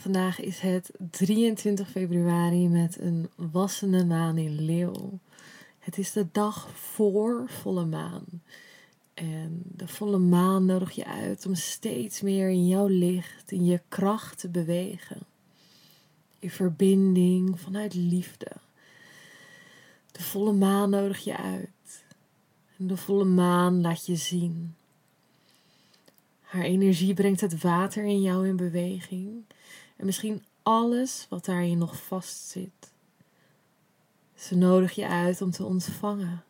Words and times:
Vandaag 0.00 0.40
is 0.40 0.60
het 0.60 0.90
23 1.10 1.90
februari 1.90 2.68
met 2.68 3.00
een 3.00 3.28
wassende 3.36 4.04
maan 4.04 4.38
in 4.38 4.64
Leeuw. 4.64 5.18
Het 5.78 5.98
is 5.98 6.12
de 6.12 6.26
dag 6.32 6.68
voor 6.74 7.44
volle 7.48 7.84
maan. 7.84 8.24
En 9.14 9.62
de 9.64 9.88
volle 9.88 10.18
maan 10.18 10.64
nodig 10.64 10.90
je 10.90 11.04
uit 11.04 11.46
om 11.46 11.54
steeds 11.54 12.20
meer 12.20 12.48
in 12.48 12.66
jouw 12.66 12.86
licht, 12.86 13.52
in 13.52 13.64
je 13.64 13.80
kracht 13.88 14.38
te 14.38 14.48
bewegen. 14.48 15.18
In 16.38 16.50
verbinding 16.50 17.60
vanuit 17.60 17.94
liefde. 17.94 18.50
De 20.12 20.22
volle 20.22 20.52
maan 20.52 20.90
nodig 20.90 21.18
je 21.18 21.36
uit. 21.36 22.04
En 22.76 22.86
de 22.86 22.96
volle 22.96 23.24
maan 23.24 23.80
laat 23.80 24.06
je 24.06 24.16
zien 24.16 24.74
haar 26.50 26.64
energie 26.64 27.14
brengt 27.14 27.40
het 27.40 27.62
water 27.62 28.04
in 28.04 28.22
jou 28.22 28.48
in 28.48 28.56
beweging 28.56 29.44
en 30.00 30.06
misschien 30.06 30.44
alles 30.62 31.26
wat 31.28 31.44
daarin 31.44 31.78
nog 31.78 32.02
vastzit. 32.02 32.92
Ze 34.34 34.56
nodig 34.56 34.92
je 34.92 35.06
uit 35.06 35.42
om 35.42 35.50
te 35.50 35.64
ontvangen. 35.64 36.44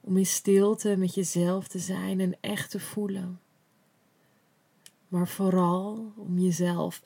Om 0.00 0.16
in 0.16 0.26
stilte 0.26 0.96
met 0.96 1.14
jezelf 1.14 1.68
te 1.68 1.78
zijn 1.78 2.20
en 2.20 2.36
echt 2.40 2.70
te 2.70 2.80
voelen. 2.80 3.40
Maar 5.08 5.28
vooral 5.28 6.12
om 6.16 6.38
jezelf 6.38 7.02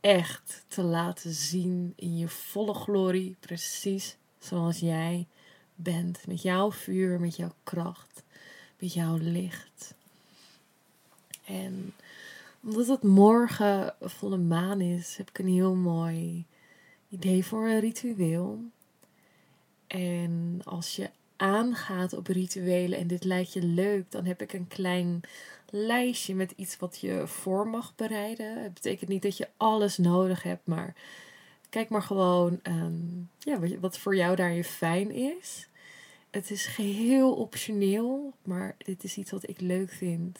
echt 0.00 0.64
te 0.68 0.82
laten 0.82 1.32
zien 1.32 1.92
in 1.96 2.16
je 2.16 2.28
volle 2.28 2.74
glorie, 2.74 3.36
precies 3.40 4.16
zoals 4.38 4.78
jij 4.78 5.26
bent. 5.74 6.26
Met 6.26 6.42
jouw 6.42 6.72
vuur, 6.72 7.20
met 7.20 7.36
jouw 7.36 7.54
kracht, 7.62 8.22
met 8.78 8.92
jouw 8.92 9.16
licht. 9.16 9.94
En 11.44 11.94
omdat 12.62 12.86
het 12.86 13.02
morgen 13.02 13.94
volle 14.00 14.36
maan 14.36 14.80
is, 14.80 15.16
heb 15.16 15.28
ik 15.28 15.38
een 15.38 15.48
heel 15.48 15.74
mooi 15.74 16.46
idee 17.08 17.44
voor 17.44 17.66
een 17.68 17.80
ritueel. 17.80 18.64
En 19.86 20.60
als 20.64 20.96
je 20.96 21.10
aangaat 21.36 22.12
op 22.12 22.26
rituelen 22.26 22.98
en 22.98 23.06
dit 23.06 23.24
lijkt 23.24 23.52
je 23.52 23.62
leuk, 23.62 24.10
dan 24.10 24.24
heb 24.24 24.42
ik 24.42 24.52
een 24.52 24.68
klein 24.68 25.20
lijstje 25.70 26.34
met 26.34 26.52
iets 26.56 26.76
wat 26.76 26.98
je 27.00 27.22
voor 27.26 27.68
mag 27.68 27.94
bereiden. 27.94 28.62
Het 28.62 28.74
betekent 28.74 29.10
niet 29.10 29.22
dat 29.22 29.36
je 29.36 29.48
alles 29.56 29.98
nodig 29.98 30.42
hebt, 30.42 30.66
maar 30.66 30.94
kijk 31.68 31.88
maar 31.88 32.02
gewoon 32.02 32.60
um, 32.62 33.30
ja, 33.38 33.58
wat 33.80 33.98
voor 33.98 34.16
jou 34.16 34.36
daarin 34.36 34.64
fijn 34.64 35.10
is. 35.10 35.68
Het 36.30 36.50
is 36.50 36.66
geheel 36.66 37.34
optioneel, 37.34 38.32
maar 38.42 38.74
dit 38.78 39.04
is 39.04 39.16
iets 39.16 39.30
wat 39.30 39.48
ik 39.48 39.60
leuk 39.60 39.90
vind. 39.90 40.38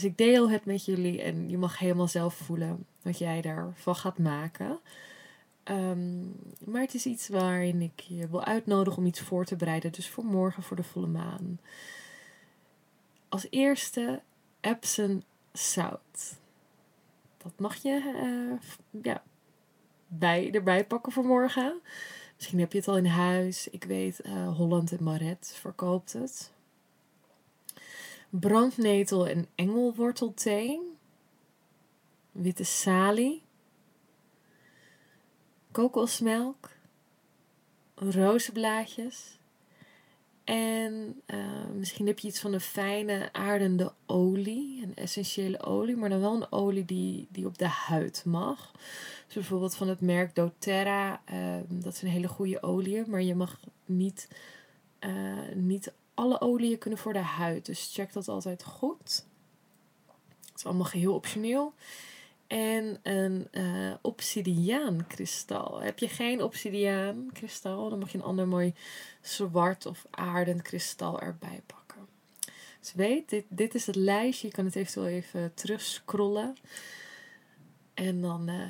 Dus 0.00 0.10
ik 0.10 0.18
deel 0.18 0.50
het 0.50 0.64
met 0.64 0.84
jullie 0.84 1.22
en 1.22 1.48
je 1.48 1.58
mag 1.58 1.78
helemaal 1.78 2.08
zelf 2.08 2.34
voelen 2.34 2.86
wat 3.02 3.18
jij 3.18 3.40
daarvan 3.40 3.96
gaat 3.96 4.18
maken. 4.18 4.78
Ehm, 5.62 6.20
maar 6.64 6.80
het 6.80 6.94
is 6.94 7.06
iets 7.06 7.28
waarin 7.28 7.82
ik 7.82 8.00
je 8.00 8.28
wil 8.28 8.44
uitnodigen 8.44 8.98
om 8.98 9.06
iets 9.06 9.20
voor 9.20 9.44
te 9.44 9.56
bereiden. 9.56 9.92
Dus 9.92 10.08
voor 10.08 10.24
morgen, 10.24 10.62
voor 10.62 10.76
de 10.76 10.82
volle 10.82 11.06
maan. 11.06 11.60
Als 13.28 13.46
eerste 13.50 14.22
Epsom 14.60 15.22
zout. 15.52 16.38
Dat 17.36 17.52
mag 17.56 17.76
je 17.76 18.12
uh, 18.22 19.02
ja, 19.02 19.22
bij, 20.06 20.50
erbij 20.52 20.84
pakken 20.84 21.12
voor 21.12 21.24
morgen. 21.24 21.80
Misschien 22.36 22.60
heb 22.60 22.72
je 22.72 22.78
het 22.78 22.88
al 22.88 22.96
in 22.96 23.06
huis. 23.06 23.68
Ik 23.68 23.84
weet, 23.84 24.20
uh, 24.26 24.56
Holland 24.56 24.92
en 24.92 25.04
Maret 25.04 25.56
verkoopt 25.60 26.12
het 26.12 26.52
brandnetel 28.30 29.28
en 29.28 29.46
engelwortelthee, 29.54 30.80
witte 32.32 32.64
salie, 32.64 33.42
kokosmelk, 35.70 36.70
rozenblaadjes. 37.94 39.38
En 40.44 41.22
uh, 41.26 41.66
misschien 41.74 42.06
heb 42.06 42.18
je 42.18 42.28
iets 42.28 42.40
van 42.40 42.52
een 42.52 42.60
fijne 42.60 43.32
aardende 43.32 43.92
olie, 44.06 44.82
een 44.82 44.96
essentiële 44.96 45.60
olie, 45.62 45.96
maar 45.96 46.08
dan 46.08 46.20
wel 46.20 46.34
een 46.34 46.52
olie 46.52 46.84
die, 46.84 47.26
die 47.30 47.46
op 47.46 47.58
de 47.58 47.66
huid 47.66 48.22
mag. 48.26 48.72
Dus 49.26 49.34
bijvoorbeeld 49.34 49.74
van 49.74 49.88
het 49.88 50.00
merk 50.00 50.34
doTERRA, 50.34 51.22
uh, 51.32 51.56
dat 51.68 51.92
is 51.92 52.02
een 52.02 52.08
hele 52.08 52.28
goede 52.28 52.62
olie, 52.62 53.06
maar 53.06 53.22
je 53.22 53.34
mag 53.34 53.60
niet, 53.84 54.28
uh, 55.00 55.54
niet 55.54 55.92
alle 56.20 56.40
oliën 56.40 56.78
kunnen 56.78 56.98
voor 56.98 57.12
de 57.12 57.18
huid. 57.18 57.66
Dus 57.66 57.90
check 57.94 58.12
dat 58.12 58.28
altijd 58.28 58.64
goed. 58.64 59.24
Het 60.40 60.56
is 60.56 60.64
allemaal 60.64 60.84
geheel 60.84 61.14
optioneel. 61.14 61.74
En 62.46 62.98
een 63.02 63.48
uh, 63.52 63.94
obsidiaan 64.02 65.06
kristal. 65.06 65.80
Heb 65.80 65.98
je 65.98 66.08
geen 66.08 66.42
obsidiaan 66.42 67.30
kristal, 67.32 67.88
dan 67.88 67.98
mag 67.98 68.12
je 68.12 68.18
een 68.18 68.24
ander 68.24 68.48
mooi 68.48 68.74
zwart 69.20 69.86
of 69.86 70.06
aardend 70.10 70.62
kristal 70.62 71.20
erbij 71.20 71.62
pakken. 71.66 72.08
Dus 72.80 72.92
weet, 72.92 73.28
dit, 73.28 73.44
dit 73.48 73.74
is 73.74 73.86
het 73.86 73.96
lijstje. 73.96 74.46
Je 74.46 74.52
kan 74.52 74.64
het 74.64 74.76
eventueel 74.76 75.06
even 75.06 75.54
terugscrollen. 75.54 76.56
En 77.94 78.20
dan 78.20 78.50
uh, 78.50 78.68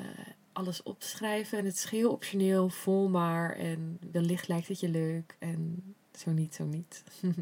alles 0.51 0.83
opschrijven. 0.83 1.57
En 1.57 1.65
het 1.65 1.75
is 1.75 1.85
geheel 1.85 2.11
optioneel, 2.11 2.69
volmaar. 2.69 3.55
En 3.55 3.99
wellicht 4.11 4.47
lijkt 4.47 4.67
het 4.67 4.79
je 4.79 4.89
leuk. 4.89 5.35
En 5.39 5.83
zo 6.17 6.31
niet, 6.31 6.55
zo 6.55 6.63
niet. 6.63 7.03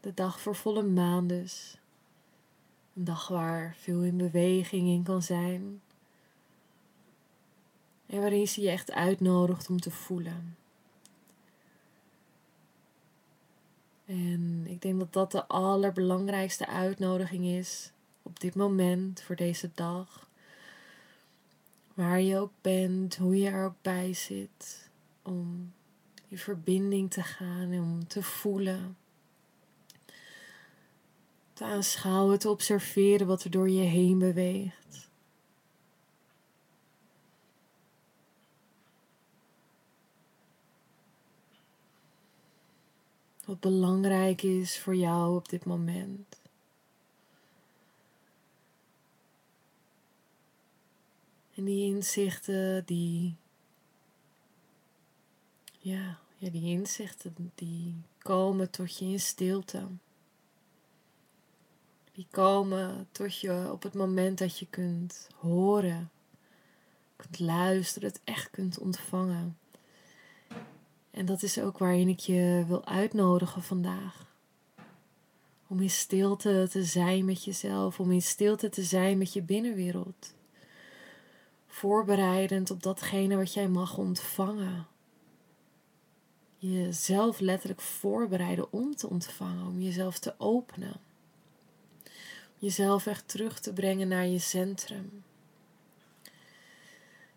De 0.00 0.14
dag 0.14 0.40
voor 0.40 0.56
volle 0.56 0.82
maan 0.82 1.26
dus. 1.26 1.78
Een 2.94 3.04
dag 3.04 3.28
waar 3.28 3.76
veel 3.78 4.02
in 4.02 4.16
beweging 4.16 4.88
in 4.88 5.02
kan 5.02 5.22
zijn. 5.22 5.80
En 8.06 8.20
waarin 8.20 8.48
ze 8.48 8.60
je 8.60 8.70
echt 8.70 8.92
uitnodigt 8.92 9.68
om 9.68 9.80
te 9.80 9.90
voelen. 9.90 10.56
En 14.04 14.66
ik 14.66 14.82
denk 14.82 14.98
dat 14.98 15.12
dat 15.12 15.32
de 15.32 15.46
allerbelangrijkste 15.46 16.66
uitnodiging 16.66 17.44
is 17.44 17.90
op 18.22 18.40
dit 18.40 18.54
moment 18.54 19.22
voor 19.22 19.36
deze 19.36 19.70
dag. 19.74 20.28
Waar 21.94 22.20
je 22.20 22.38
ook 22.38 22.52
bent, 22.60 23.16
hoe 23.16 23.40
je 23.40 23.48
er 23.48 23.64
ook 23.64 23.76
bij 23.82 24.14
zit 24.14 24.85
om 25.26 25.72
in 26.28 26.38
verbinding 26.38 27.10
te 27.10 27.22
gaan 27.22 27.72
om 27.72 28.06
te 28.06 28.22
voelen. 28.22 28.96
Te 31.52 31.64
aanschouwen, 31.64 32.38
te 32.38 32.50
observeren 32.50 33.26
wat 33.26 33.44
er 33.44 33.50
door 33.50 33.70
je 33.70 33.82
heen 33.82 34.18
beweegt. 34.18 35.10
Wat 43.44 43.60
belangrijk 43.60 44.42
is 44.42 44.78
voor 44.78 44.96
jou 44.96 45.36
op 45.36 45.48
dit 45.48 45.64
moment. 45.64 46.40
En 51.54 51.64
die 51.64 51.94
inzichten 51.94 52.84
die 52.84 53.36
ja, 55.86 56.18
die 56.38 56.62
inzichten 56.62 57.52
die 57.54 57.94
komen 58.18 58.70
tot 58.70 58.98
je 58.98 59.04
in 59.04 59.20
stilte. 59.20 59.86
Die 62.12 62.26
komen 62.30 63.08
tot 63.12 63.40
je 63.40 63.68
op 63.72 63.82
het 63.82 63.94
moment 63.94 64.38
dat 64.38 64.58
je 64.58 64.66
kunt 64.66 65.28
horen, 65.36 66.10
kunt 67.16 67.38
luisteren, 67.38 68.08
het 68.08 68.20
echt 68.24 68.50
kunt 68.50 68.78
ontvangen. 68.78 69.58
En 71.10 71.26
dat 71.26 71.42
is 71.42 71.58
ook 71.58 71.78
waarin 71.78 72.08
ik 72.08 72.20
je 72.20 72.64
wil 72.66 72.84
uitnodigen 72.84 73.62
vandaag. 73.62 74.26
Om 75.66 75.80
in 75.80 75.90
stilte 75.90 76.68
te 76.70 76.84
zijn 76.84 77.24
met 77.24 77.44
jezelf, 77.44 78.00
om 78.00 78.12
in 78.12 78.22
stilte 78.22 78.68
te 78.68 78.82
zijn 78.82 79.18
met 79.18 79.32
je 79.32 79.42
binnenwereld. 79.42 80.34
Voorbereidend 81.66 82.70
op 82.70 82.82
datgene 82.82 83.36
wat 83.36 83.52
jij 83.52 83.68
mag 83.68 83.98
ontvangen 83.98 84.86
jezelf 86.58 87.40
letterlijk 87.40 87.80
voorbereiden 87.80 88.72
om 88.72 88.96
te 88.96 89.08
ontvangen, 89.08 89.66
om 89.66 89.80
jezelf 89.80 90.18
te 90.18 90.34
openen. 90.38 91.00
jezelf 92.58 93.06
echt 93.06 93.28
terug 93.28 93.60
te 93.60 93.72
brengen 93.72 94.08
naar 94.08 94.26
je 94.26 94.38
centrum. 94.38 95.24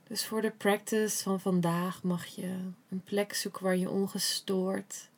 Dus 0.07 0.25
voor 0.25 0.41
de 0.41 0.51
practice 0.51 1.23
van 1.23 1.39
vandaag 1.39 2.03
mag 2.03 2.25
je 2.25 2.47
een 2.89 3.01
plek 3.03 3.33
zoeken 3.33 3.63
waar 3.63 3.77
je 3.77 3.89
ongestoord 3.89 5.09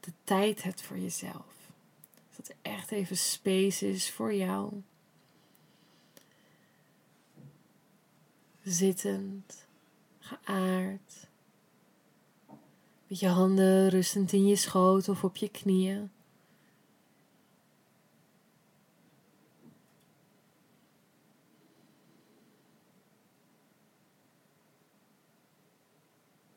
de 0.00 0.12
tijd 0.24 0.62
hebt 0.62 0.82
voor 0.82 0.98
jezelf. 0.98 1.54
Dat 2.36 2.48
er 2.48 2.56
echt 2.62 2.90
even 2.90 3.16
space 3.16 3.88
is 3.88 4.10
voor 4.10 4.34
jou. 4.34 4.82
Zittend, 8.62 9.66
geaard. 10.18 11.26
Met 13.14 13.22
je 13.22 13.28
handen 13.28 13.88
rustend 13.88 14.32
in 14.32 14.46
je 14.46 14.56
schoot 14.56 15.08
of 15.08 15.24
op 15.24 15.36
je 15.36 15.48
knieën. 15.48 16.10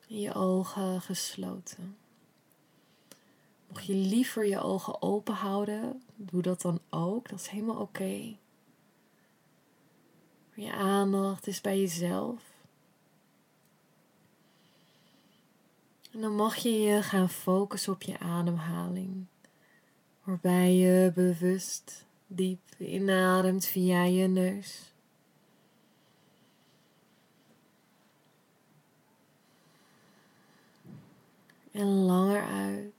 je 0.08 0.34
ogen 0.34 1.02
gesloten. 1.02 1.98
Mocht 3.68 3.86
je 3.86 3.94
liever 3.94 4.46
je 4.46 4.60
ogen 4.60 5.02
open 5.02 5.34
houden, 5.34 6.04
doe 6.16 6.42
dat 6.42 6.62
dan 6.62 6.80
ook. 6.90 7.30
Dat 7.30 7.40
is 7.40 7.48
helemaal 7.48 7.82
oké. 7.82 8.36
Je 10.54 10.74
aandacht 10.74 11.48
is 11.48 11.62
bij 11.62 11.80
jezelf. 11.80 12.57
En 16.18 16.24
dan 16.24 16.36
mag 16.36 16.56
je 16.56 16.72
je 16.72 17.04
gaan 17.04 17.30
focussen 17.30 17.94
op 17.94 18.02
je 18.02 18.20
ademhaling. 18.20 19.26
Waarbij 20.24 20.74
je 20.74 21.12
bewust 21.16 22.06
diep 22.28 22.60
inademt 22.78 23.66
via 23.66 24.04
je 24.04 24.28
neus. 24.28 24.94
En 31.72 31.88
langer 31.88 32.44
uit. 32.44 32.97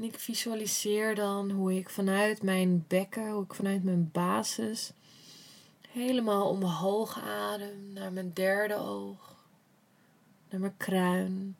En 0.00 0.06
ik 0.06 0.18
visualiseer 0.18 1.14
dan 1.14 1.50
hoe 1.50 1.76
ik 1.76 1.90
vanuit 1.90 2.42
mijn 2.42 2.84
bekken, 2.88 3.30
hoe 3.30 3.44
ik 3.44 3.54
vanuit 3.54 3.84
mijn 3.84 4.10
basis 4.12 4.92
helemaal 5.88 6.48
omhoog 6.48 7.20
adem 7.22 7.92
naar 7.92 8.12
mijn 8.12 8.32
derde 8.32 8.74
oog, 8.74 9.36
naar 10.50 10.60
mijn 10.60 10.76
kruin. 10.76 11.56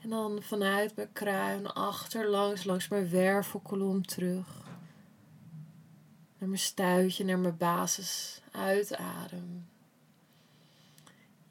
En 0.00 0.08
dan 0.08 0.42
vanuit 0.42 0.96
mijn 0.96 1.12
kruin 1.12 1.66
achterlangs, 1.66 2.64
langs 2.64 2.88
mijn 2.88 3.10
wervelkolom 3.10 4.06
terug. 4.06 4.64
Naar 6.38 6.48
mijn 6.48 6.58
stuitje, 6.58 7.24
naar 7.24 7.38
mijn 7.38 7.56
basis. 7.56 8.40
Uitadem. 8.50 9.68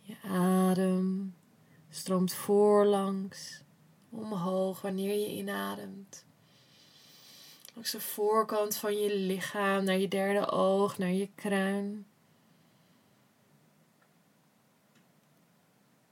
Je 0.02 0.16
adem 0.24 1.34
stroomt 1.90 2.34
voorlangs 2.34 3.66
omhoog 4.10 4.82
wanneer 4.82 5.20
je 5.20 5.28
inademt. 5.28 6.26
Langs 7.74 7.92
de 7.92 8.00
voorkant 8.00 8.76
van 8.76 8.98
je 8.98 9.16
lichaam, 9.16 9.84
naar 9.84 9.98
je 9.98 10.08
derde 10.08 10.52
oog, 10.52 10.98
naar 10.98 11.12
je 11.12 11.30
kruin. 11.36 12.06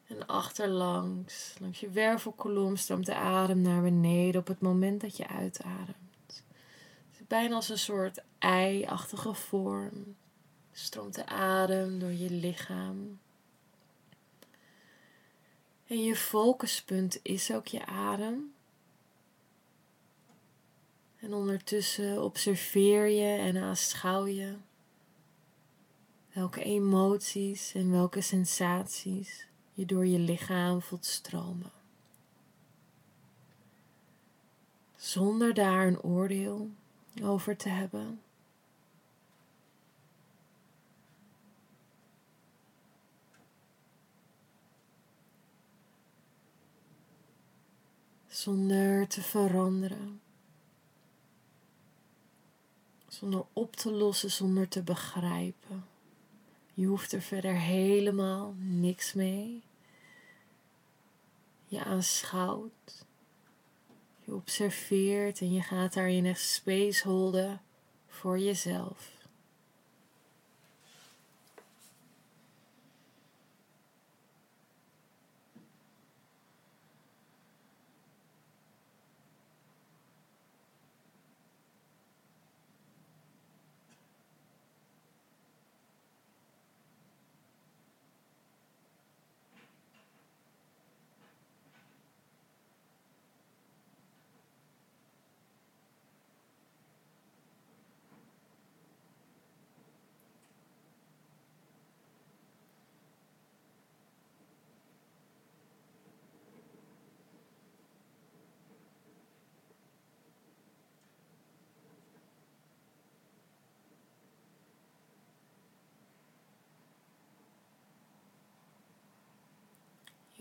En 0.08 0.28
achterlangs, 0.28 1.56
langs 1.60 1.80
je 1.80 1.90
wervelkolom, 1.90 2.76
stroomt 2.76 3.06
de 3.06 3.16
adem 3.16 3.62
naar 3.62 3.82
beneden 3.82 4.42
op 4.42 4.48
het 4.48 4.62
moment 4.62 5.02
dat 5.02 5.18
je 5.18 5.28
uitademt. 5.28 6.44
Het 7.12 7.20
is 7.20 7.28
bijna 7.28 7.56
als 7.56 7.70
een 7.70 7.78
soort 7.78 8.24
ei-achtige 8.38 9.34
vorm. 9.34 10.16
Stroomt 10.72 11.16
de 11.16 11.26
adem 11.26 12.00
door 12.00 12.12
je 12.12 12.30
lichaam. 12.30 13.20
En 15.88 16.04
je 16.04 16.16
focuspunt 16.16 17.20
is 17.22 17.52
ook 17.52 17.68
je 17.68 17.86
adem. 17.86 18.54
En 21.20 21.34
ondertussen 21.34 22.24
observeer 22.24 23.08
je 23.08 23.38
en 23.40 23.58
aanschouw 23.58 24.26
je 24.26 24.56
welke 26.34 26.64
emoties 26.64 27.74
en 27.74 27.92
welke 27.92 28.22
sensaties 28.22 29.48
je 29.74 29.86
door 29.86 30.06
je 30.06 30.20
lichaam 30.20 30.82
voelt 30.82 31.06
stromen. 31.06 31.72
Zonder 34.96 35.54
daar 35.54 35.88
een 35.88 36.02
oordeel 36.02 36.70
over 37.22 37.58
te 37.58 37.70
hebben. 37.70 38.22
Zonder 48.46 49.08
te 49.08 49.22
veranderen, 49.22 50.22
zonder 53.08 53.46
op 53.54 53.76
te 53.76 53.92
lossen, 53.92 54.32
zonder 54.32 54.68
te 54.68 54.84
begrijpen. 54.84 55.86
Je 56.74 56.86
hoeft 56.86 57.12
er 57.12 57.22
verder 57.22 57.56
helemaal 57.56 58.56
niks 58.58 59.14
mee. 59.14 59.64
Je 61.68 61.84
aanschouwt, 61.84 63.06
je 64.24 64.34
observeert 64.34 65.42
en 65.42 65.54
je 65.54 65.62
gaat 65.62 65.94
daarin 65.94 66.26
echt 66.26 66.42
space 66.42 67.08
holden 67.08 67.62
voor 68.08 68.40
jezelf. 68.40 69.15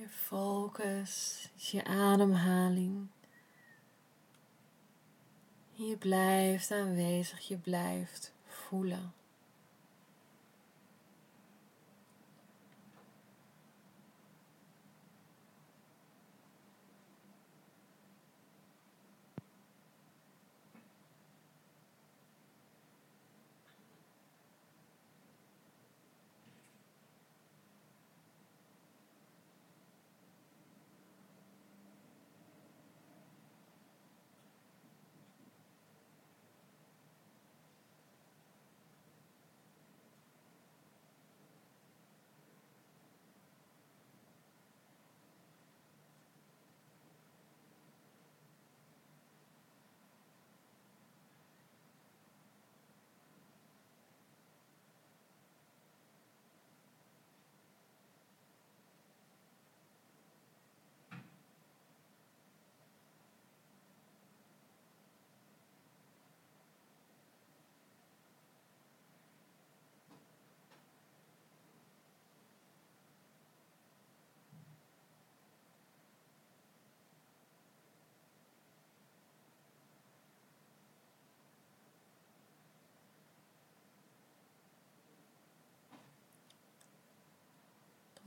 Je 0.04 0.10
focus 0.10 1.48
is 1.56 1.70
je 1.70 1.84
ademhaling. 1.84 3.06
Je 5.72 5.96
blijft 5.96 6.70
aanwezig, 6.70 7.48
je 7.48 7.56
blijft 7.56 8.32
voelen. 8.46 9.12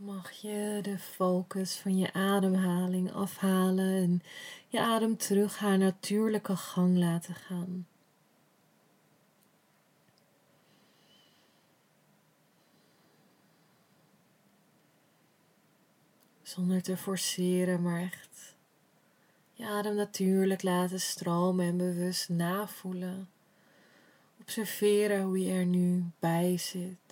Mag 0.08 0.32
je 0.32 0.80
de 0.82 0.98
focus 0.98 1.76
van 1.76 1.98
je 1.98 2.14
ademhaling 2.14 3.14
afhalen 3.14 3.96
en 3.96 4.22
je 4.68 4.80
adem 4.80 5.18
terug 5.18 5.58
haar 5.58 5.78
natuurlijke 5.78 6.56
gang 6.56 6.98
laten 6.98 7.36
gaan. 7.36 7.88
Zonder 16.42 16.82
te 16.82 16.98
forceren, 16.98 17.82
maar 17.82 18.02
echt 18.02 18.56
je 19.54 19.66
adem 19.66 19.96
natuurlijk 19.96 20.64
laten 20.64 21.02
stromen 21.02 21.66
en 21.66 21.78
bewust 21.78 22.30
navoelen. 22.30 23.30
Observeren 24.40 25.22
hoe 25.24 25.40
je 25.40 25.52
er 25.52 25.66
nu 25.66 26.06
bij 26.20 26.58
zit. 26.58 27.07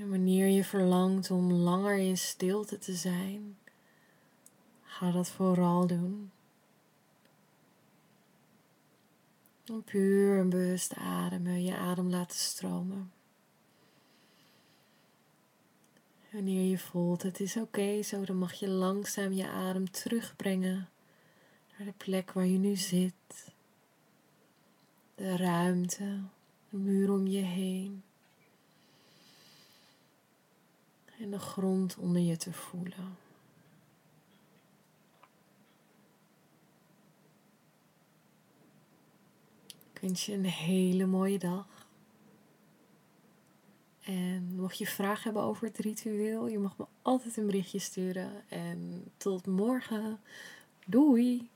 En 0.00 0.10
wanneer 0.10 0.46
je 0.46 0.64
verlangt 0.64 1.30
om 1.30 1.52
langer 1.52 1.98
in 1.98 2.18
stilte 2.18 2.78
te 2.78 2.94
zijn, 2.94 3.58
ga 4.82 5.10
dat 5.10 5.30
vooral 5.30 5.86
doen. 5.86 6.30
En 9.64 9.84
puur 9.84 10.38
en 10.38 10.48
bewust 10.48 10.94
ademen, 10.94 11.64
je 11.64 11.76
adem 11.76 12.10
laten 12.10 12.38
stromen. 12.38 13.12
Wanneer 16.30 16.70
je 16.70 16.78
voelt 16.78 17.22
het 17.22 17.40
is 17.40 17.56
oké 17.56 18.02
zo, 18.02 18.24
dan 18.24 18.36
mag 18.36 18.52
je 18.52 18.68
langzaam 18.68 19.32
je 19.32 19.48
adem 19.48 19.90
terugbrengen 19.90 20.88
naar 21.76 21.86
de 21.86 21.94
plek 21.96 22.32
waar 22.32 22.46
je 22.46 22.58
nu 22.58 22.76
zit. 22.76 23.52
De 25.14 25.36
ruimte, 25.36 26.20
de 26.70 26.76
muur 26.76 27.10
om 27.12 27.26
je 27.26 27.42
heen. 27.42 28.02
En 31.20 31.30
de 31.30 31.38
grond 31.38 31.96
onder 31.96 32.22
je 32.22 32.36
te 32.36 32.52
voelen. 32.52 33.16
Ik 39.92 40.00
wens 40.00 40.26
je 40.26 40.32
een 40.32 40.44
hele 40.44 41.06
mooie 41.06 41.38
dag. 41.38 41.88
En 44.00 44.54
mocht 44.56 44.78
je 44.78 44.86
vragen 44.86 45.22
hebben 45.22 45.42
over 45.42 45.66
het 45.66 45.78
ritueel, 45.78 46.48
je 46.48 46.58
mag 46.58 46.76
me 46.76 46.84
altijd 47.02 47.36
een 47.36 47.46
berichtje 47.46 47.78
sturen. 47.78 48.48
En 48.48 49.04
tot 49.16 49.46
morgen. 49.46 50.20
Doei! 50.86 51.48